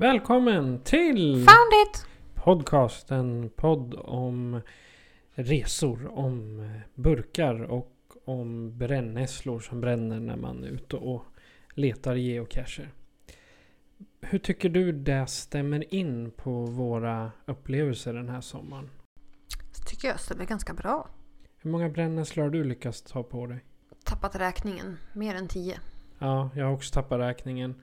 [0.00, 2.06] Välkommen till Found it!
[2.34, 4.60] podcasten podd om
[5.30, 7.92] resor, om burkar och
[8.24, 11.24] om brännässlor som bränner när man är ute och
[11.74, 12.92] letar geocacher.
[14.20, 18.90] Hur tycker du det stämmer in på våra upplevelser den här sommaren?
[19.72, 21.08] Så tycker jag stämmer ganska bra.
[21.58, 23.64] Hur många brännässlor har du lyckats ta på dig?
[24.04, 24.98] Tappat räkningen.
[25.12, 25.78] Mer än tio.
[26.18, 27.74] Ja, jag har också tappat räkningen.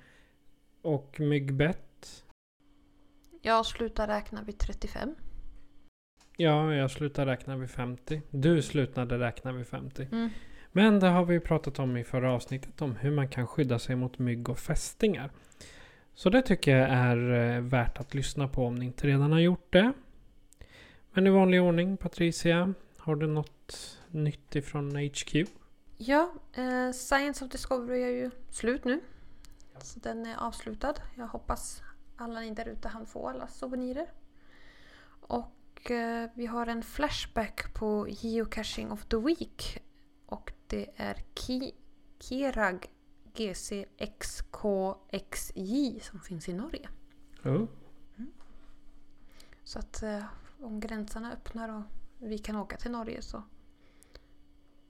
[0.81, 1.84] Och myggbett?
[3.46, 5.16] Jag slutar räkna vid 35.
[6.38, 8.22] Ja, jag slutade räkna vid 50.
[8.30, 10.08] Du slutade räkna vid 50.
[10.12, 10.30] Mm.
[10.72, 13.96] Men det har vi pratat om i förra avsnittet om hur man kan skydda sig
[13.96, 15.32] mot mygg och fästingar.
[16.14, 19.40] Så det tycker jag är eh, värt att lyssna på om ni inte redan har
[19.40, 19.94] gjort det.
[21.14, 25.36] Men i vanlig ordning Patricia, har du något nytt ifrån HQ?
[25.98, 29.00] Ja, eh, Science of Discovery är ju slut nu.
[29.82, 30.94] Så den är avslutad.
[31.16, 31.82] Jag hoppas
[32.16, 34.12] alla ni där ute hann få alla souvenirer.
[35.20, 39.84] Och eh, vi har en flashback på Geocaching of the Week.
[40.26, 41.72] Och det är Ki
[42.20, 42.88] Kirag
[43.34, 44.00] GCXKXJ
[46.00, 46.90] som finns i Norge.
[47.44, 47.66] Oh.
[49.64, 50.24] Så att eh,
[50.59, 51.81] om gränserna öppnar och
[52.18, 53.44] vi kan åka till Norge så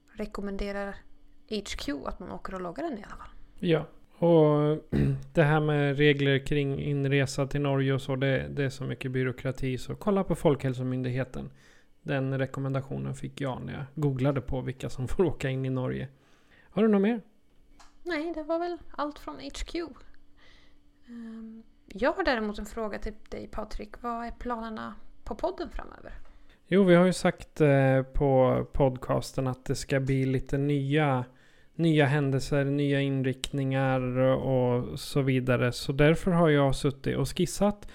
[0.08, 0.96] rekommenderar
[1.48, 3.30] HQ att man åker och loggar den i alla fall.
[3.58, 3.86] Ja,
[4.18, 4.78] och
[5.32, 9.10] det här med regler kring inresa till Norge och så, det, det är så mycket
[9.10, 9.78] byråkrati.
[9.78, 11.50] Så kolla på Folkhälsomyndigheten.
[12.02, 16.08] Den rekommendationen fick jag när jag googlade på vilka som får åka in i Norge.
[16.70, 17.20] Har du något mer?
[18.02, 19.74] Nej, det var väl allt från HQ.
[21.08, 24.02] Ehm, Jag har däremot en fråga till dig Patrik.
[24.02, 24.94] Vad är planerna
[25.24, 26.12] på podden framöver?
[26.66, 31.24] Jo, vi har ju sagt eh, på podcasten att det ska bli lite nya,
[31.76, 35.72] nya händelser, nya inriktningar och så vidare.
[35.72, 37.88] Så därför har jag suttit och skissat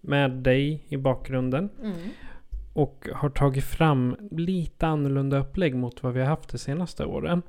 [0.00, 1.70] med dig i bakgrunden.
[2.72, 7.42] Och har tagit fram lite annorlunda upplägg mot vad vi har haft de senaste åren.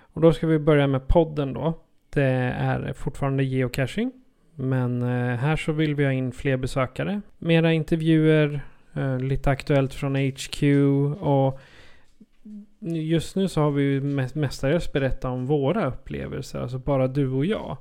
[0.00, 1.78] Och då ska vi börja med podden då.
[2.10, 2.22] Det
[2.56, 4.12] är fortfarande geocaching.
[4.54, 7.20] Men eh, här så vill vi ha in fler besökare.
[7.38, 8.60] Mera intervjuer,
[8.94, 10.62] eh, lite aktuellt från HQ
[11.20, 11.60] och
[12.80, 16.60] just nu så har vi ju mest- mestadels berättat om våra upplevelser.
[16.60, 17.76] Alltså bara du och jag.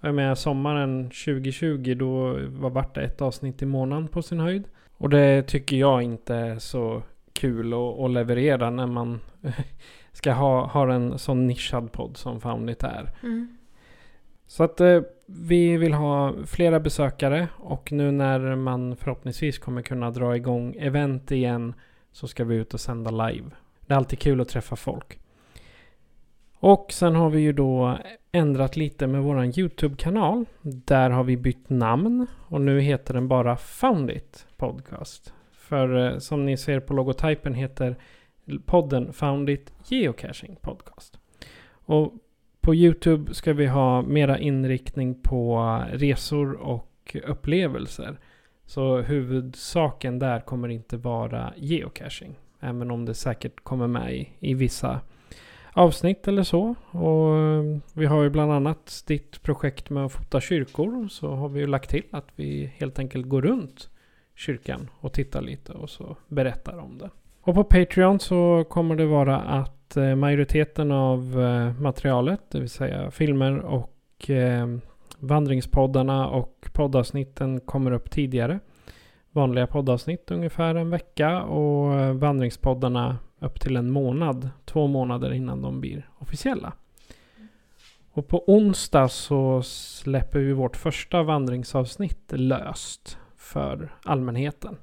[0.00, 4.64] Jag menar sommaren 2020 då var vart det ett avsnitt i månaden på sin höjd.
[4.96, 7.02] Och det tycker jag inte är så
[7.32, 9.20] kul att, att leverera när man
[10.12, 13.10] ska ha, ha en sån nischad podd som Foundit är.
[14.46, 20.10] Så att eh, vi vill ha flera besökare och nu när man förhoppningsvis kommer kunna
[20.10, 21.74] dra igång event igen
[22.12, 23.50] så ska vi ut och sända live.
[23.88, 25.18] Det är alltid kul att träffa folk.
[26.54, 27.98] Och sen har vi ju då
[28.32, 30.44] ändrat lite med våran YouTube-kanal.
[30.62, 35.32] Där har vi bytt namn och nu heter den bara Foundit Podcast.
[35.52, 37.96] För eh, som ni ser på logotypen heter
[38.66, 41.18] podden Foundit Geocaching Podcast.
[41.70, 42.12] Och
[42.60, 45.58] på Youtube ska vi ha mera inriktning på
[45.92, 48.18] resor och upplevelser.
[48.66, 52.36] Så huvudsaken där kommer inte vara geocaching.
[52.60, 55.00] Även om det säkert kommer med i, i vissa
[55.72, 56.74] avsnitt eller så.
[56.90, 61.08] Och eh, vi har ju bland annat ditt projekt med att fota kyrkor.
[61.08, 63.90] Så har vi ju lagt till att vi helt enkelt går runt
[64.34, 67.10] kyrkan och tittar lite och så berättar om det.
[67.40, 72.70] Och på Patreon så kommer det vara att eh, majoriteten av eh, materialet, det vill
[72.70, 73.94] säga filmer och
[75.18, 78.60] vandringspoddarna och poddavsnitten kommer upp tidigare.
[79.38, 85.62] Vanliga poddavsnitt ungefär en vecka och eh, vandringspoddarna upp till en månad, två månader innan
[85.62, 86.72] de blir officiella.
[88.12, 93.18] Och på onsdag så släpper vi vårt första vandringsavsnitt löst.
[93.36, 94.76] för allmänheten.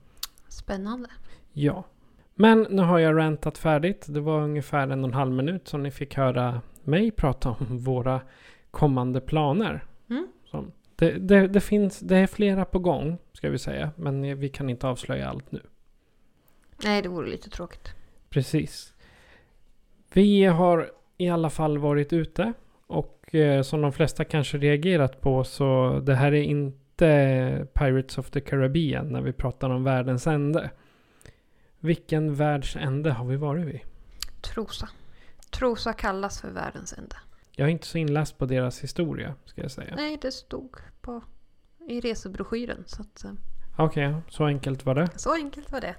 [0.47, 1.09] Spännande.
[1.53, 1.83] Ja.
[2.35, 4.05] Men nu har jag rantat färdigt.
[4.09, 7.77] Det var ungefär en och en halv minut som ni fick höra mig prata om
[7.77, 8.21] våra
[8.71, 9.83] kommande planer.
[10.09, 10.27] Mm.
[10.45, 13.91] Som, det, det, det, finns, det är flera på gång, ska vi säga.
[13.95, 15.61] Men vi kan inte avslöja allt nu.
[16.83, 17.93] Nej, det vore lite tråkigt.
[18.29, 18.93] Precis.
[20.13, 22.53] Vi har i alla fall varit ute.
[22.87, 28.29] Och eh, som de flesta kanske reagerat på så det här är inte Pirates of
[28.29, 30.71] the Caribbean när vi pratar om världens ände.
[31.79, 33.79] Vilken världs ände har vi varit vid?
[34.41, 34.89] Trosa.
[35.49, 37.15] Trosa kallas för världens ände.
[37.55, 39.95] Jag är inte så inläst på deras historia, ska jag säga.
[39.95, 41.23] Nej, det stod på,
[41.87, 42.83] i resebroschyren.
[42.87, 43.31] Så, att, eh,
[43.77, 45.09] Okej, så enkelt var det.
[45.19, 45.95] så enkelt var det.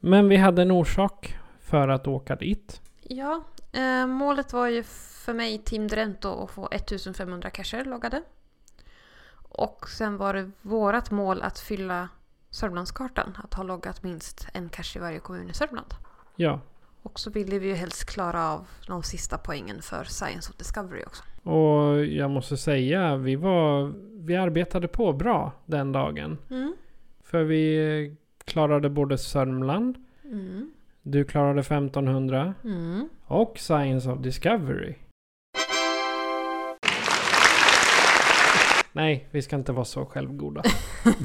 [0.00, 2.80] Men vi hade en orsak för att åka dit.
[3.02, 4.82] Ja, eh, målet var ju
[5.24, 8.22] för mig, Team Drento, att få 1500 cacher loggade.
[9.48, 12.08] Och sen var det vårat mål att fylla
[12.50, 13.38] Sörmlandskartan.
[13.44, 15.94] Att ha loggat minst en cache i varje kommun i Sörmland.
[16.36, 16.60] Ja,
[17.04, 21.02] Och så ville vi ju helst klara av de sista poängen för Science of Discovery
[21.06, 21.22] också.
[21.50, 23.92] och jag måste säga, vi var...
[24.26, 26.38] Vi arbetade på bra den dagen.
[26.50, 26.74] Mm.
[27.24, 30.70] För vi klarade både Sörmland, Mm.
[31.02, 33.08] du klarade 1500 Mm.
[33.26, 34.94] och Science of Discovery.
[38.92, 40.62] Nej, vi ska inte vara så självgoda.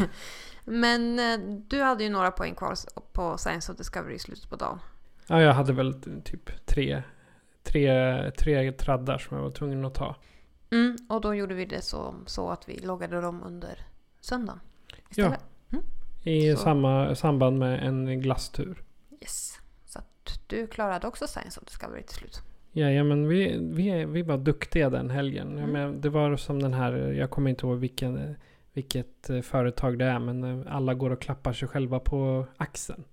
[0.66, 2.76] Men eh, du hade ju några poäng kvar
[3.14, 4.80] på Science of Discovery i slutet på dagen.
[5.30, 5.94] Ja, jag hade väl
[6.24, 7.04] typ tre,
[7.64, 10.16] tre, tre traddar som jag var tvungen att ta.
[10.72, 10.98] Mm.
[11.10, 13.80] Och då gjorde vi det så, så att vi loggade dem under
[14.22, 14.60] söndagen.
[14.88, 15.40] Ja, Istället.
[16.24, 16.58] i Så.
[16.58, 18.84] samma samband med en glasstur.
[19.22, 19.60] Yes.
[19.86, 22.42] Så att du klarade också Science of Discovery till slut.
[22.72, 25.58] Ja, men vi, vi, vi var duktiga den helgen.
[25.58, 25.70] Mm.
[25.72, 28.36] men, det var som den här, jag kommer inte ihåg vilken,
[28.74, 33.04] vilket eh, företag det är, men eh, alla går och klappar sig själva på axeln.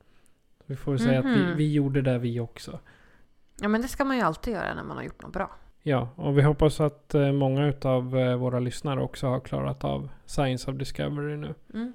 [0.67, 1.57] Vi får säga att vi, Mhm.
[1.57, 2.79] vi gjorde det vi också.
[3.61, 5.51] Ja men det ska man ju alltid göra när man har gjort något bra.
[5.83, 10.71] Ja, och vi hoppas att eh, många av våra lyssnare också har klarat av Science
[10.71, 11.55] of Discovery nu.
[11.75, 11.93] Mm.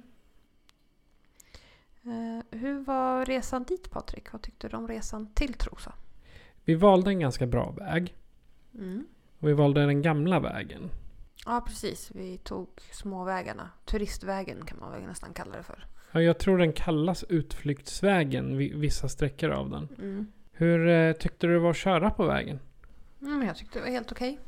[2.04, 4.32] Eh, hur var resan dit Patrik?
[4.32, 5.92] Vad tyckte du om resan till Trosa?
[6.64, 8.16] Vi valde en ganska bra väg.
[8.74, 9.06] Mm.
[9.38, 10.90] Och vi valde den gamla vägen.
[11.46, 13.70] Ja precis, vi tog småvägarna.
[13.84, 15.86] Turistvägen kan man väl nästan kalla det för.
[16.12, 19.88] Ja, jag tror den kallas Utflyktsvägen, vi- vissa sträckor av den.
[19.98, 20.26] Mm.
[20.52, 22.58] Hur eh, tyckte du det var att köra på vägen?
[23.22, 24.38] Mm, jag tyckte det var helt okej.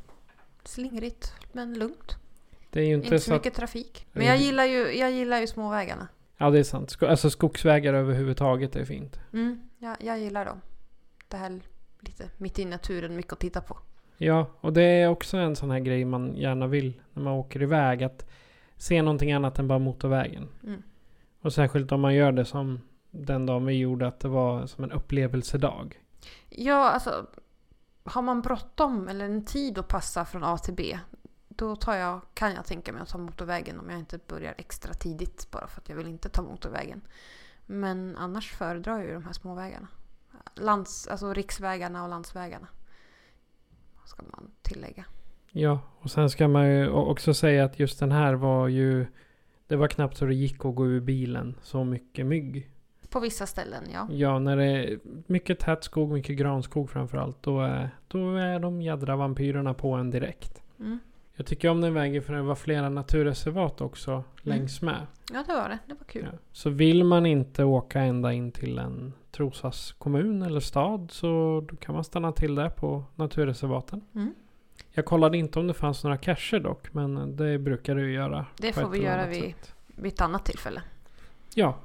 [0.64, 2.16] Slingrigt men lugnt.
[2.70, 3.40] Det är ju inte, Inte så så att...
[3.40, 4.06] mycket trafik.
[4.12, 6.08] Men jag gillar ju, jag gillar ju småvägarna.
[6.36, 6.90] Ja, det är sant.
[6.90, 9.20] Sko- alltså skogsvägar överhuvudtaget är fint.
[9.32, 10.60] Mm, jag, jag gillar dem.
[11.28, 11.60] Det här
[12.00, 13.78] lite mitt i naturen, mycket att titta på.
[14.16, 17.62] Ja, och det är också en sån här grej man gärna vill när man åker
[17.62, 18.02] iväg.
[18.02, 18.30] Att
[18.76, 20.48] se någonting annat än bara motorvägen.
[20.64, 20.82] Mm.
[21.44, 22.80] Och särskilt om man gör det som
[23.10, 26.00] den dagen vi gjorde, att det var som en upplevelsedag.
[26.48, 27.26] Ja, alltså
[28.04, 30.98] har man bråttom eller en tid att passa från A till B
[31.48, 34.94] då tar jag, kan jag tänka mig att ta motorvägen om jag inte börjar extra
[34.94, 37.00] tidigt bara för att jag vill inte ta motorvägen.
[37.66, 39.88] Men annars föredrar jag ju de här småvägarna.
[40.54, 42.66] Lands, alltså riksvägarna och landsvägarna.
[44.04, 45.04] Ska man tillägga.
[45.50, 49.06] Ja, och sen ska man ju också säga att just den här var ju...
[49.66, 51.54] Det var knappt så det gick att gå ur bilen.
[51.62, 52.70] Så mycket mygg.
[53.10, 54.08] På vissa ställen, ja.
[54.10, 57.42] Ja, när det är mycket tät skog, mycket granskog framförallt.
[57.42, 60.62] Då är, då är de jädra vampyrerna på en direkt.
[60.80, 60.98] Mm.
[61.36, 65.06] Jag tycker om den vägen för det var flera naturreservat också längs med.
[65.32, 65.78] Ja, det var det.
[65.86, 66.28] Det var kul.
[66.32, 66.38] Ja.
[66.52, 71.94] Så vill man inte åka ända in till en Trosas kommun eller stad så kan
[71.94, 74.00] man stanna till där på naturreservaten.
[74.14, 74.34] Mm.
[74.96, 78.46] Jag kollade inte om det fanns några cacher dock, men det brukar du göra.
[78.56, 79.74] Det får vi göra vid, sätt.
[79.86, 80.82] vid ett annat tillfälle.
[81.54, 81.78] Ja,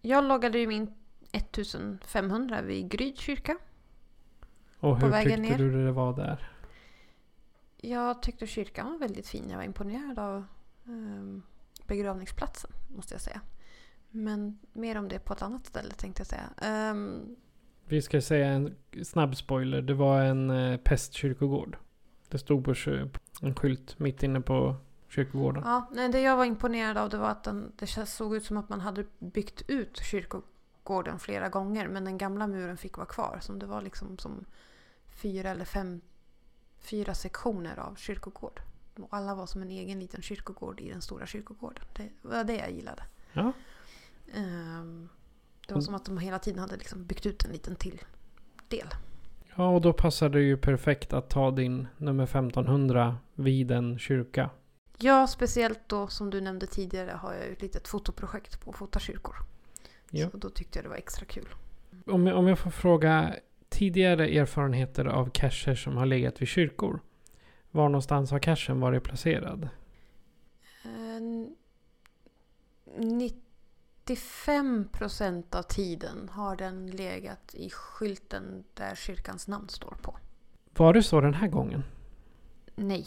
[0.00, 0.94] Jag loggade ju min
[1.32, 3.58] 1500 vid Gryd kyrka.
[4.78, 5.58] och hur tyckte ner.
[5.58, 6.50] du det var där?
[7.76, 9.44] Jag tyckte kyrkan var väldigt fin.
[9.50, 10.44] Jag var imponerad av
[10.86, 11.42] ehm,
[11.86, 13.40] begravningsplatsen, måste jag säga.
[14.10, 16.48] Men mer om det på ett annat ställe tänkte jag säga.
[16.62, 17.36] Ehm,
[17.84, 18.74] Vi ska säga en
[19.04, 19.82] snabb spoiler.
[19.82, 21.76] Det var en eh, pestkyrkogård.
[22.30, 22.74] Det stod på
[23.40, 24.76] en skylt mitt inne på
[25.08, 25.62] kyrkogården.
[25.66, 28.56] ja, nej, det jag var imponerad av det var att den, det såg ut som
[28.56, 31.88] att man hade byggt ut kyrkogården flera gånger.
[31.88, 33.38] Men den gamla muren fick vara kvar.
[33.40, 34.44] Som det var liksom som
[35.22, 36.00] fyra eller fem
[36.78, 38.60] fyra sektioner av kyrkogård.
[38.96, 41.84] Och alla var som en egen liten kyrkogård i den stora kyrkogården.
[41.96, 43.02] Det var det jag gillade.
[43.32, 43.52] Ja.
[44.34, 45.08] Ehm,
[45.68, 48.02] det var som att de hela tiden hade liksom byggt ut en liten till
[48.68, 48.88] del.
[49.60, 54.50] Ja, och då passade det ju perfekt att ta din nummer 1500 vid en kyrka.
[54.98, 58.76] Ja, speciellt då som du nämnde tidigare har jag ju ett litet fotoprojekt på att
[58.76, 59.36] fota kyrkor.
[60.10, 60.30] Ja.
[60.30, 61.48] Så då tyckte jag det var extra kul.
[62.06, 63.34] Om jag, om jag får fråga
[63.68, 67.00] tidigare erfarenheter av cacher som har legat vid kyrkor.
[67.70, 69.68] Var någonstans har cachen varit placerad?
[70.84, 71.20] Eh,
[74.10, 80.16] 95 procent av tiden har den legat i skylten där kyrkans namn står på.
[80.76, 81.84] Var det så den här gången?
[82.74, 83.06] Nej.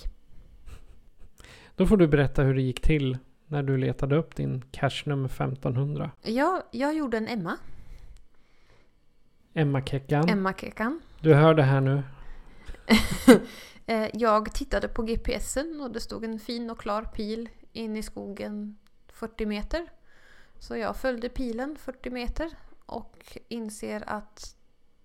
[1.75, 3.17] Då får du berätta hur det gick till
[3.47, 6.11] när du letade upp din cache nummer 1500.
[6.21, 7.57] Ja, jag gjorde en Emma.
[9.53, 10.29] Emma Keckan.
[10.29, 11.01] Emma Kekan.
[11.21, 12.03] Du hör det här nu.
[13.85, 18.03] Eh, Jag tittade på GPSen och det stod en fin och klar pil in i
[18.03, 18.77] skogen
[19.13, 19.87] 40 meter.
[20.63, 22.49] Så jag följde pilen 40 meter
[22.85, 24.57] och inser att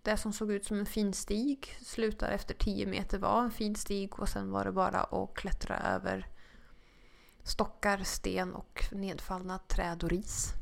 [0.02, 3.74] det som såg ut som en fin stig slutar efter 10 meter var en fin
[3.74, 6.26] stig och sen var det bara att klättra över
[7.42, 10.52] stockar, sten och nedfallna träd och ris.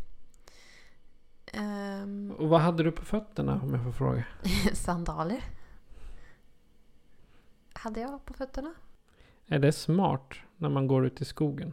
[1.52, 4.24] Ehm, Och vad hade du på fötterna om jag får fråga?
[4.72, 5.44] sandaler.
[7.72, 8.74] Hade jag på fötterna?
[9.46, 11.72] Är det smart när man går ut i skogen?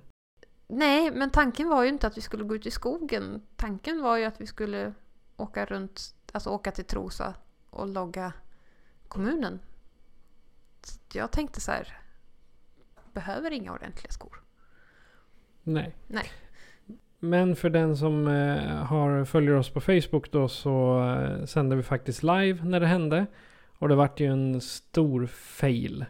[0.76, 3.42] Nej, men tanken var ju inte att vi skulle gå ut i skogen.
[3.56, 4.94] Tanken var ju att vi skulle
[5.38, 7.34] åka runt, alltså åka till Trosa
[7.70, 8.34] och logga
[9.08, 9.60] kommunen.
[10.82, 11.98] Så jag tänkte så här,
[13.14, 14.42] behöver inga ordentliga skor.
[15.64, 15.96] Nej.
[16.08, 16.32] Nej.
[17.20, 21.84] Men för den som eh, har, följer oss på Facebook då så eh, sände vi
[21.84, 23.26] faktiskt live när det hände.
[23.80, 26.06] Och det vart ju en stor fail.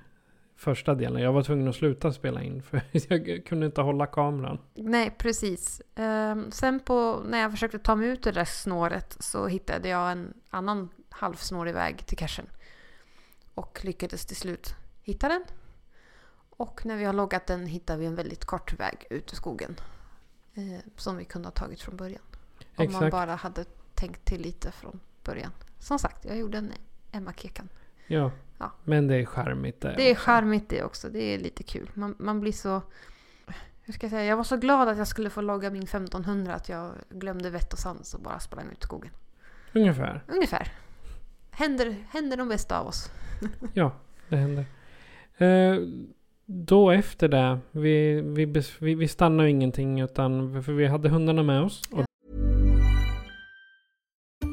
[0.63, 1.22] Första delen.
[1.22, 4.60] Jag var tvungen att sluta spela in för jag kunde inte hålla kameran.
[4.74, 5.82] Nej, precis.
[5.96, 9.89] Ehm, sen på, när jag försökte ta mig ut ur det där snåret så hittade
[9.89, 12.46] jag en annan halvsnårig väg till cachen.
[13.53, 15.43] Och lyckades till slut hitta den.
[16.50, 19.75] Och när vi har loggat den hittar vi en väldigt kort väg ut ur skogen.
[20.53, 22.24] Eh, som vi kunde ha tagit från början.
[22.60, 23.12] Om man Exakt.
[23.12, 25.51] bara hade tänkt till lite från början.
[25.79, 26.72] Som sagt, jag gjorde en
[27.12, 27.70] Emma Kekan.
[28.08, 28.32] Ja.
[28.63, 28.72] Ja.
[28.84, 29.93] Men det är charmigt det.
[29.98, 30.25] Det är också.
[30.25, 31.10] charmigt det också.
[31.10, 31.89] Det är lite kul.
[31.93, 32.82] Man, man blir så...
[33.86, 34.25] Hur ska jag säga?
[34.25, 37.74] Jag var så glad att jag skulle få logga min 1500 att jag glömde vett
[37.74, 39.12] och sans och bara sprang ut i skogen.
[39.74, 40.24] Ungefär.
[40.27, 40.72] Ungefär.
[41.51, 43.12] Händer, händer de bästa av oss.
[43.74, 43.91] Ja,
[44.29, 44.65] det händer.
[45.38, 45.79] Eh,
[46.46, 51.62] då efter det, vi, vi, vi, vi stannade ingenting utan för vi hade hundarna med
[51.62, 51.82] oss.
[51.91, 52.05] Och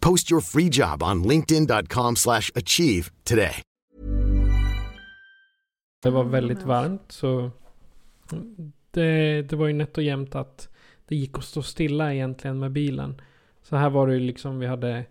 [0.00, 3.62] Post your free job on linkedin.com/achieve slash achieve today.
[6.02, 7.50] det var väldigt varmt så
[8.90, 10.68] det, det var ju nätt och jämnt att
[11.08, 13.20] det gick att stå stilla egentligen med bilen.
[13.62, 15.04] Så här var det ju liksom vi hade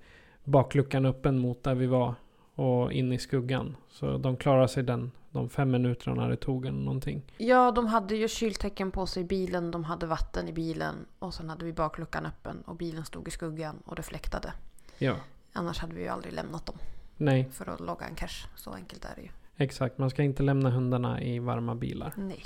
[0.43, 2.15] bakluckan öppen mot där vi var
[2.55, 3.75] och in i skuggan.
[3.89, 7.21] Så de klarade sig den, de fem minuterna det tog eller någonting.
[7.37, 11.33] Ja, de hade ju kyltecken på sig i bilen, de hade vatten i bilen och
[11.33, 14.53] sen hade vi bakluckan öppen och bilen stod i skuggan och det fläktade.
[14.97, 15.15] Ja,
[15.53, 16.75] Annars hade vi ju aldrig lämnat dem
[17.17, 18.47] nej, för att logga en cache.
[18.55, 19.29] Så enkelt är det ju.
[19.57, 19.97] exakt.
[19.97, 22.13] Man ska inte lämna hundarna i varma bilar.
[22.17, 22.45] Nej.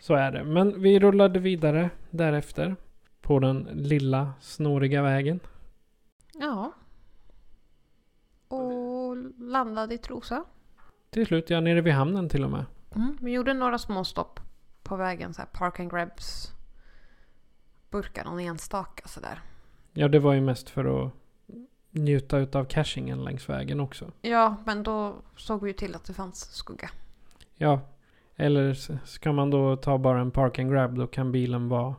[0.00, 0.44] Så är det.
[0.44, 2.76] Men vi rullade vidare därefter.
[3.20, 5.40] På den lilla snåriga vägen.
[6.34, 6.72] Ja.
[8.48, 10.44] Och landade i Trosa.
[11.10, 12.64] Till slut, ja nere vid hamnen till och med.
[12.94, 13.18] Mm.
[13.20, 14.40] Vi gjorde några små stopp
[14.82, 15.34] på vägen.
[15.34, 16.52] Så här park and grabs.
[17.90, 19.40] Burkar någon enstaka sådär.
[19.92, 21.12] Ja, det var ju mest för att
[22.04, 24.10] njuta utav cachingen längs vägen också.
[24.22, 26.90] Ja, men då såg vi ju till att det fanns skugga.
[27.54, 27.80] Ja,
[28.36, 28.74] eller
[29.06, 31.94] ska man då ta bara en park and grab då kan bilen vara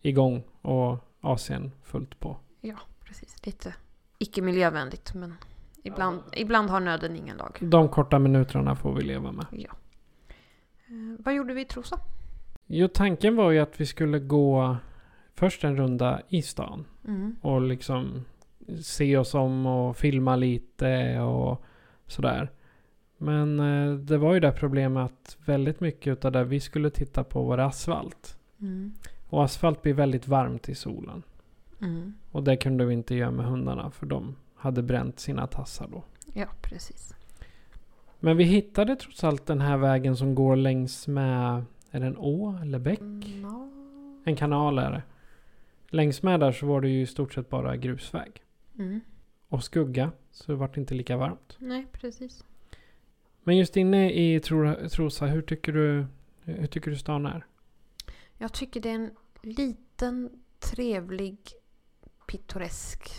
[0.00, 2.36] igång och AC'n fullt på.
[2.60, 3.46] Ja, precis.
[3.46, 3.74] Lite
[4.18, 5.34] icke miljövänligt men
[5.82, 7.58] ibland, ibland har nöden ingen lag.
[7.60, 9.46] De korta minuterna får vi leva med.
[9.50, 9.70] Ja.
[10.86, 12.00] Eh, vad gjorde vi i Trosa?
[12.66, 14.76] Jo, tanken var ju att vi skulle gå
[15.34, 16.84] först en runda i stan.
[17.04, 17.36] Mm.
[17.42, 18.24] Och liksom
[18.82, 21.62] se oss om och filma lite och
[22.06, 22.50] sådär.
[23.18, 27.24] Men eh, det var ju det problemet att väldigt mycket av det vi skulle titta
[27.24, 28.38] på var asfalt.
[28.60, 28.94] Mm.
[29.28, 31.22] Och asfalt blir väldigt varmt i solen.
[31.80, 32.14] Mm.
[32.30, 36.04] Och det kunde vi inte göra med hundarna för de hade bränt sina tassar då.
[36.34, 37.14] Ja, precis.
[38.20, 42.18] Men vi hittade trots allt den här vägen som går längs med, är det en
[42.18, 43.00] å eller bäck?
[43.00, 43.68] Mm, ja.
[44.24, 45.02] En kanal är det.
[45.88, 48.42] Längs med där så var det ju i stort sett bara grusväg.
[48.78, 49.00] Mm.
[49.48, 51.56] Och skugga, så det vart inte lika varmt.
[51.58, 52.44] Nej, precis.
[53.42, 56.06] Men just inne i Tro- Trosa, hur tycker du,
[56.42, 57.46] hur tycker du stan är?
[58.38, 59.10] Jag tycker det är en
[59.42, 61.38] liten, trevlig,
[62.26, 63.10] pittoresk,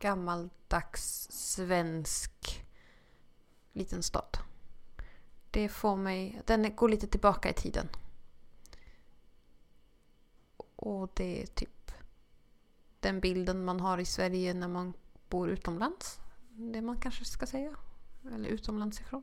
[0.00, 2.64] gammaldags, svensk
[3.72, 4.38] liten stad.
[5.50, 6.42] Det får mig...
[6.46, 7.88] Den går lite tillbaka i tiden.
[10.76, 11.79] Och det är typ
[13.00, 14.92] den bilden man har i Sverige när man
[15.28, 16.20] bor utomlands.
[16.50, 17.70] Det man kanske ska säga.
[18.34, 19.22] Eller utomlands ifrån.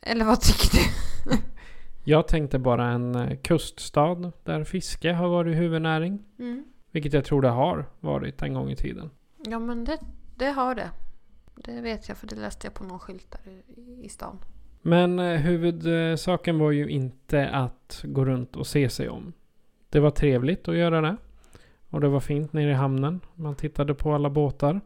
[0.00, 1.36] Eller vad tycker du?
[2.04, 6.24] Jag tänkte bara en eh, kuststad där fiske har varit huvudnäring.
[6.38, 6.64] Mm.
[6.90, 9.10] Vilket jag tror det har varit en gång i tiden.
[9.46, 9.98] Ja men det,
[10.36, 10.90] det har det.
[11.54, 14.38] Det vet jag för det läste jag på någon skylt där i, i stan.
[14.82, 19.32] Men eh, huvudsaken var ju inte att gå runt och se sig om.
[19.88, 21.16] Det var trevligt att göra det.
[21.90, 23.20] Och det var fint nere i hamnen.
[23.34, 24.80] Man tittade på alla båtar.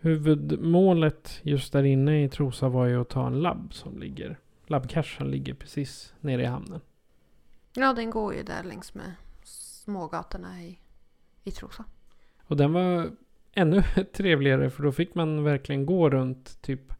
[0.00, 4.38] Huvudmålet just där inne i Trosa var ju att ta en labb som ligger.
[4.66, 6.80] Labbcachen ligger precis nere i hamnen.
[7.74, 10.78] Ja den går ju där längs med smågatorna i,
[11.44, 11.84] i Trosa.
[12.46, 13.10] Och den var
[13.52, 13.82] ännu
[14.12, 16.92] trevligare för då fick man verkligen gå runt typ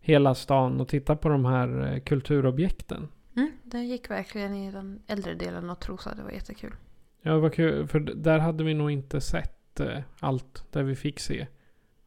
[0.00, 3.08] hela stan och titta på de här eh, kulturobjekten.
[3.36, 6.14] Mm, den gick verkligen i den äldre delen av Trosa.
[6.14, 6.74] Det var jättekul.
[7.22, 7.86] Ja, var kul.
[7.86, 11.46] För där hade vi nog inte sett eh, allt där vi fick se.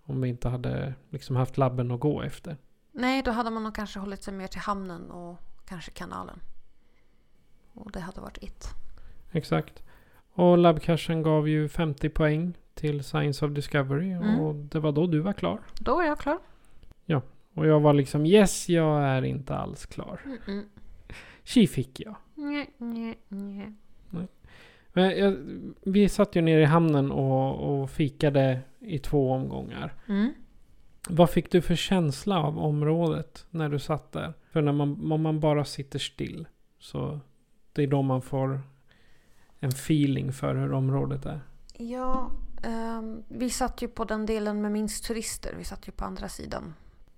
[0.03, 2.57] Om vi inte hade liksom haft labben att gå efter.
[2.91, 6.39] Nej, då hade man nog kanske hållit sig mer till hamnen och kanske kanalen.
[7.73, 8.67] Och det hade varit ett.
[9.31, 9.83] Exakt.
[10.33, 14.11] Och labbcachen gav ju 50 poäng till Science of Discovery.
[14.11, 14.39] Mm.
[14.39, 15.59] Och det var då du var klar.
[15.79, 16.39] Då är jag klar.
[17.53, 20.21] Och jag var liksom yes, jag är inte alls klar.
[20.25, 20.63] Mm-mm.
[21.43, 22.15] Tji fick jag.
[22.35, 23.71] Nja, nja, nja.
[24.93, 25.37] Men jag,
[25.81, 29.93] vi satt ju nere i hamnen och, och fikade i två omgångar.
[30.07, 30.33] Mm.
[31.09, 34.33] Vad fick du för känsla av området när du satt där?
[34.51, 36.47] För när man, om man bara sitter still
[36.79, 37.19] så
[37.73, 38.61] det är då man får
[39.59, 41.41] en feeling för hur området är.
[41.77, 42.31] Ja,
[42.63, 45.55] ehm, vi satt ju på den delen med minst turister.
[45.57, 46.73] Vi satt ju på andra sidan.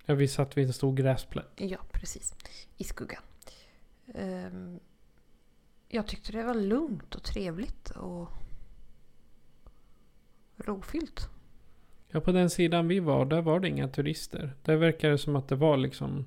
[0.06, 1.52] Ja, vi satt vid en stor gräsplätt.
[1.56, 2.34] Ja, precis.
[2.76, 3.22] I skuggan.
[4.14, 4.80] Ehm,
[5.94, 8.28] jag tyckte det var lugnt och trevligt och
[10.56, 11.28] rofyllt.
[12.08, 14.52] Ja, på den sidan vi var, där var det inga turister.
[14.62, 16.24] Där verkar det som att det var liksom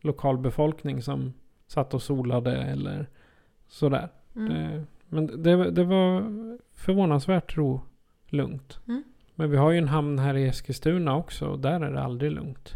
[0.00, 1.32] lokalbefolkning som
[1.66, 3.10] satt och solade eller
[3.68, 4.08] sådär.
[4.36, 4.52] Mm.
[4.52, 6.22] Det, men det, det var
[6.72, 7.80] förvånansvärt ro,
[8.26, 8.80] lugnt.
[8.88, 9.02] Mm.
[9.34, 12.32] Men vi har ju en hamn här i Eskilstuna också och där är det aldrig
[12.32, 12.74] lugnt.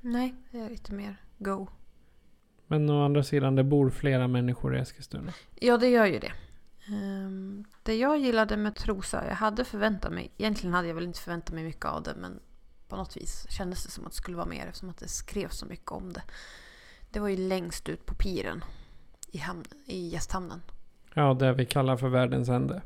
[0.00, 1.68] Nej, det är lite mer go.
[2.72, 5.32] Men å andra sidan, det bor flera människor i Eskilstuna.
[5.54, 6.32] Ja, det gör ju det.
[6.86, 11.20] Ehm, det jag gillade med Trosa, jag hade förväntat mig, egentligen hade jag väl inte
[11.20, 12.40] förväntat mig mycket av det, men
[12.88, 15.58] på något vis kändes det som att det skulle vara mer eftersom att det skrevs
[15.58, 16.22] så mycket om det.
[17.10, 18.64] Det var ju längst ut på piren
[19.30, 20.62] i, hamn, i gästhamnen.
[21.14, 22.82] Ja, det vi kallar för världens ände.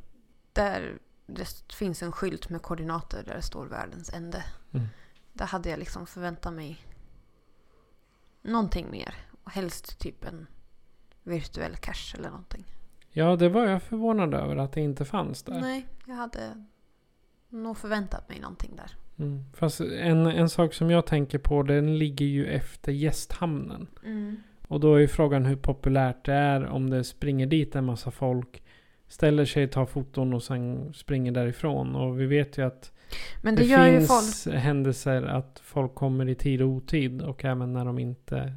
[0.52, 4.44] Där det finns en skylt med koordinater där det står världens ände.
[4.72, 4.86] Mm.
[5.32, 6.86] Där hade jag liksom förväntat mig
[8.42, 9.14] någonting mer.
[9.46, 10.46] Och helst typ en
[11.22, 12.64] virtuell cache eller någonting.
[13.10, 15.60] Ja, det var jag förvånad över att det inte fanns där.
[15.60, 16.64] Nej, jag hade
[17.48, 18.90] nog förväntat mig någonting där.
[19.18, 19.44] Mm.
[19.54, 23.86] Fast en, en sak som jag tänker på, den ligger ju efter gästhamnen.
[24.68, 28.10] Och då är ju frågan hur populärt det är om det springer dit en massa
[28.10, 28.62] folk.
[29.08, 31.96] Ställer sig, tar foton och sen springer därifrån.
[31.96, 32.92] Och vi vet ju att
[33.42, 34.08] Men det, det, gör ju folk.
[34.08, 37.22] finns händelser att folk kommer i tid och otid.
[37.22, 38.52] Och även när de inte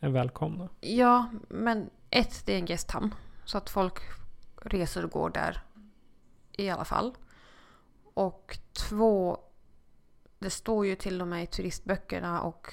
[0.00, 0.68] är välkomna.
[0.80, 3.14] Ja, men ett, det är en gästhamn.
[3.44, 3.98] Så att folk
[4.62, 5.62] reser och går där
[6.52, 7.16] i alla fall.
[8.14, 9.38] Och två,
[10.38, 12.72] det står ju till och med i turistböckerna och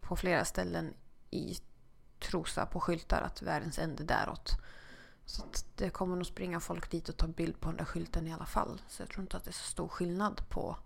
[0.00, 0.94] på flera ställen
[1.30, 1.56] i
[2.18, 4.52] Trosa på skyltar att världens ände däråt.
[5.24, 8.26] Så att det kommer nog springa folk dit och ta bild på den där skylten
[8.26, 8.80] i alla fall.
[8.88, 10.76] Så jag tror inte att det är så stor skillnad på,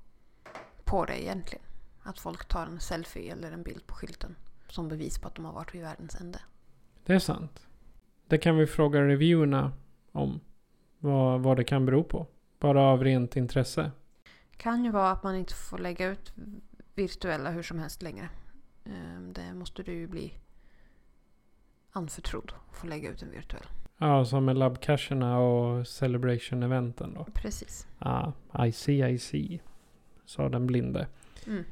[0.84, 1.64] på det egentligen.
[2.02, 4.36] Att folk tar en selfie eller en bild på skylten
[4.72, 6.38] som bevis på att de har varit vid världens ände.
[7.06, 7.66] Det är sant.
[8.26, 9.72] Det kan vi fråga reviewerna
[10.12, 10.40] om.
[10.98, 12.26] Vad, vad det kan bero på.
[12.58, 13.90] Bara av rent intresse.
[14.56, 16.32] Kan ju vara att man inte får lägga ut
[16.94, 18.28] virtuella hur som helst längre.
[18.84, 20.32] Ehm, Det måste du ju bli
[21.92, 23.66] anförtrodd att få lägga ut en virtuell.
[23.98, 27.26] Ja, som med labbcacherna och celebration-eventen då.
[27.34, 27.86] Precis.
[27.98, 28.32] Ah,
[28.66, 29.60] I see, I see.
[30.24, 31.08] Sa den blinde.
[31.46, 31.64] Mm.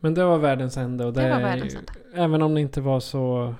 [0.00, 1.04] Men det var världens ände.
[1.04, 1.92] Och det, Det var världens ände.
[2.14, 3.54] Även om det inte var så...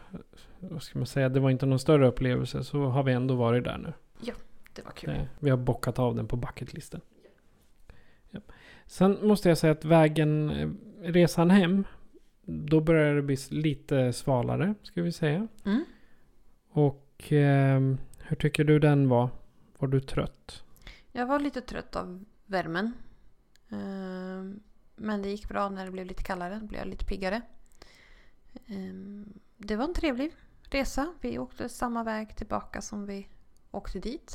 [0.60, 1.28] Vad ska man säga?
[1.28, 2.64] Det var inte någon större upplevelse.
[2.64, 3.92] Så har vi ändå varit där nu.
[4.78, 5.10] Det var kul.
[5.10, 7.00] Det, vi har bockat av den på bucketlisten.
[8.30, 8.40] Ja.
[8.86, 10.68] Sen måste jag säga att vägen, eh,
[11.02, 11.84] resan hem,
[12.42, 15.48] då börjar det bli lite svalare, ska vi säga.
[15.64, 15.84] Mm.
[16.70, 19.30] Och ehm, hur tycker du den var?
[19.78, 20.64] Var du trött?
[21.12, 22.92] Jag var lite trött av värmen.
[23.70, 24.60] Ehm,
[24.98, 26.58] Men det gick bra när det blev lite kallare.
[26.60, 27.42] Då blev jag lite piggare.
[28.66, 30.32] Ehm, Det var en trevlig
[30.70, 31.14] resa.
[31.20, 33.28] Vi åkte samma väg tillbaka som vi
[33.70, 34.32] åkte dit.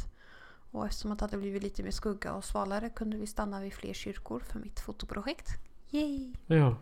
[0.72, 3.74] Och eftersom att det hade blivit lite mer skugga och svalare kunde vi stanna vid
[3.74, 5.48] fler kyrkor för mitt fotoprojekt.
[5.90, 6.34] Yay!
[6.48, 6.76] Ja,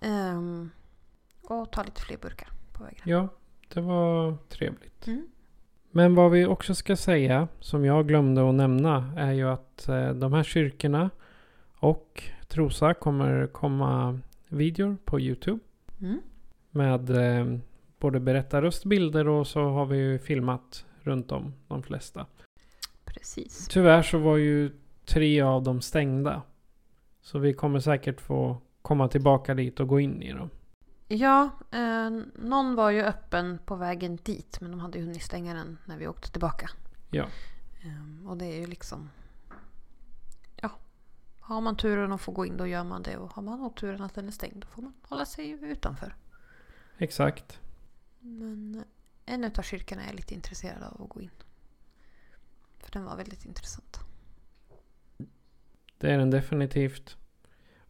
[0.00, 0.70] Ehm,
[1.42, 3.00] och ta lite fler burkar på vägen.
[3.04, 3.28] ja
[3.74, 5.06] det var trevligt.
[5.06, 5.26] Mm.
[5.90, 10.10] Men vad vi också ska säga, som jag glömde att nämna, är ju att eh,
[10.10, 11.10] de här kyrkorna
[11.78, 15.60] och Trosa kommer komma videor på Youtube.
[16.00, 16.20] Mm.
[16.70, 17.58] Med eh,
[17.98, 22.26] både berättarröstbilder och så har vi ju filmat runt om de flesta.
[23.04, 23.68] Precis.
[23.68, 24.70] Tyvärr så var ju
[25.04, 26.42] tre av dem stängda.
[27.20, 30.50] Så vi kommer säkert få komma tillbaka dit och gå in i dem.
[31.08, 35.54] Ja, eh, någon var ju öppen på vägen dit men de hade ju hunnit stänga
[35.54, 36.70] den när vi åkte tillbaka.
[37.10, 37.26] Ja.
[37.84, 39.10] Ehm, och det är ju liksom...
[41.46, 44.02] Har man turen att få gå in då gör man det och har man oturen
[44.02, 46.14] att den är stängd då får man hålla sig utanför.
[46.98, 47.60] Exakt.
[48.20, 48.84] Men
[49.26, 51.30] en utav kyrkorna är jag lite intresserad av att gå in.
[52.78, 54.00] För den var väldigt intressant.
[55.98, 57.16] Det är den definitivt.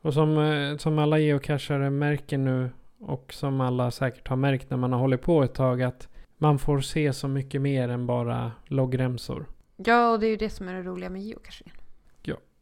[0.00, 4.76] Och som, eh, som alla geocachare märker nu och som alla säkert har märkt när
[4.76, 8.52] man har hållit på ett tag att man får se så mycket mer än bara
[8.64, 9.46] loggremsor.
[9.76, 11.75] Ja, och det är ju det som är det roliga med geocachingen.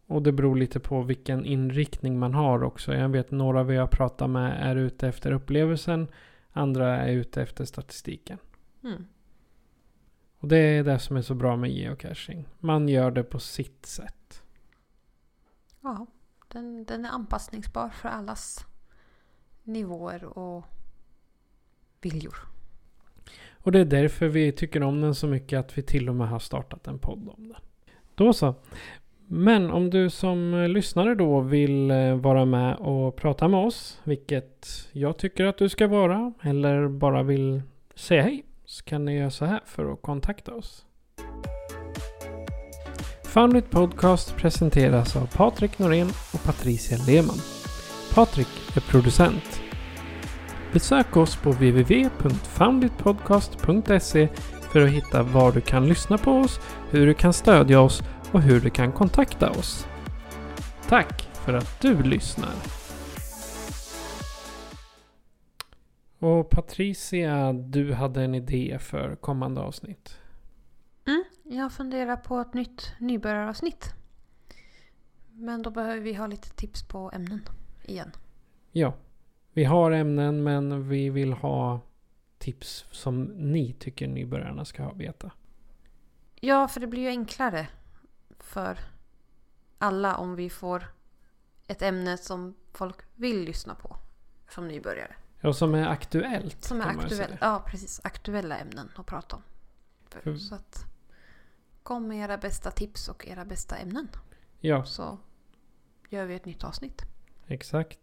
[0.06, 2.94] Och det beror lite på vilken inriktning man har också.
[2.94, 6.08] Jag vet några vi har pratat med är ute efter upplevelsen.
[6.52, 8.38] Andra är ute efter statistiken.
[8.84, 9.04] Mm.
[10.38, 12.48] Och det är det som är så bra med geocaching.
[12.58, 14.42] Man gör det på sitt sätt.
[15.80, 16.06] Ja,
[16.48, 18.66] den, den är anpassningsbar för allas
[19.62, 20.64] nivåer och
[22.00, 22.36] viljor.
[23.52, 26.28] Och det är därför vi tycker om den så mycket att vi till och med
[26.28, 27.62] har startat en podd om den.
[28.14, 28.54] Då så.
[29.28, 34.00] Men om du som eh, lyssnare då vill eh, vara med och prata med oss,
[34.04, 37.62] vilket jag tycker att du ska vara, eller bara vill
[37.94, 40.84] säga hej, så kan ni göra så här för att kontakta oss.
[43.24, 47.38] Foundit Podcast presenteras av Patrik Norén och Patricia Lehmann.
[48.14, 49.60] Patrik är producent.
[50.72, 54.28] Besök oss på www.founditpodcast.se
[54.72, 56.60] för att hitta var du kan lyssna på oss,
[56.90, 58.02] hur du kan stödja oss
[58.34, 59.86] och hur du kan kontakta oss.
[60.88, 62.54] Tack för att du lyssnar.
[66.18, 70.18] Och Patricia, du hade en idé för kommande avsnitt.
[71.06, 73.94] Mm, jag funderar på ett nytt nybörjaravsnitt.
[75.32, 77.40] Men då behöver vi ha lite tips på ämnen
[77.84, 78.12] igen.
[78.72, 78.94] Ja,
[79.52, 81.80] vi har ämnen men vi vill ha
[82.38, 85.30] tips som ni tycker nybörjarna ska veta.
[86.40, 87.66] Ja, för det blir ju enklare
[88.44, 88.78] för
[89.78, 90.84] alla om vi får
[91.66, 93.96] ett ämne som folk vill lyssna på
[94.50, 95.14] som nybörjare.
[95.40, 96.64] Ja, som är aktuellt.
[96.64, 97.38] Som är säga.
[97.40, 99.42] ja, precis, aktuella ämnen att prata om.
[100.08, 100.84] För- Så att
[101.82, 104.08] kom med era bästa tips och era bästa ämnen
[104.60, 105.18] Ja, så
[106.08, 107.02] gör vi ett nytt avsnitt.
[107.46, 107.98] exakt.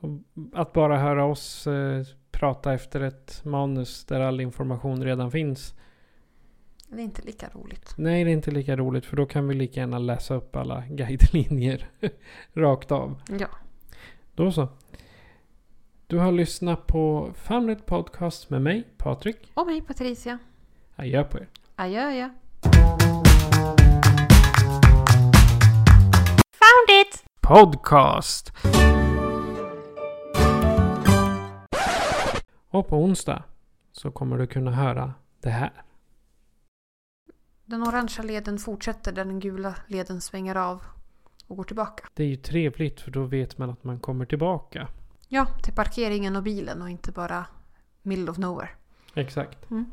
[0.00, 0.08] Och
[0.54, 5.74] att bara höra oss eh, prata efter ett manus där all information redan finns.
[6.88, 7.94] Det är inte lika roligt.
[7.96, 10.84] Nej, det är inte lika roligt för då kan vi lika gärna läsa upp alla
[10.90, 11.88] guidelinjer
[12.54, 13.20] rakt av.
[13.40, 13.48] Ja.
[14.34, 14.68] Då så.
[16.06, 19.52] Du har lyssnat på Famlet Podcast med mig, Patrik.
[19.54, 20.38] Och mig Patricia.
[20.96, 21.48] Adjö på er.
[21.76, 22.30] Adjö, adjö.
[27.40, 28.52] Podcast!
[32.68, 33.42] Och på onsdag
[33.92, 35.72] så kommer du kunna höra det här.
[37.66, 40.82] Den orangea leden fortsätter där den gula leden svänger av
[41.46, 42.08] och går tillbaka.
[42.14, 44.88] Det är ju trevligt för då vet man att man kommer tillbaka.
[45.28, 47.46] Ja, till parkeringen och bilen och inte bara
[48.02, 48.68] middle of nowhere.
[49.14, 49.70] Exakt.
[49.70, 49.86] Mm.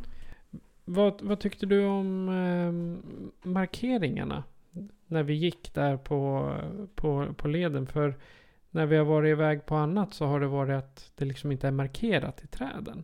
[0.85, 4.43] vad, vad tyckte du om eh, markeringarna?
[5.07, 6.53] När vi gick där på,
[6.95, 7.87] på, på leden.
[7.87, 8.17] För
[8.69, 11.67] när vi har varit iväg på annat så har det varit att det liksom inte
[11.67, 13.03] är markerat i träden.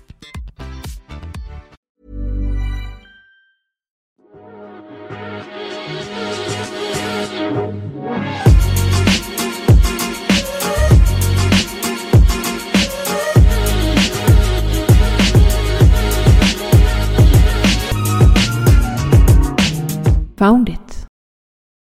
[20.41, 20.90] Found it.